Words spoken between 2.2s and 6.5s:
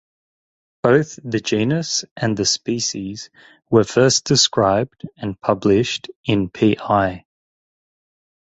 the species were first described and published in